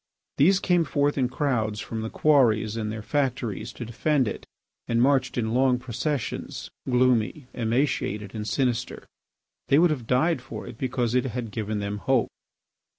[0.39, 4.47] These came forth in crowds from their quarries and their factories to defend it,
[4.87, 9.05] and marched in long processions, gloomy, emaciated, and sinister.
[9.67, 12.29] They would have died for it because it had given them hope.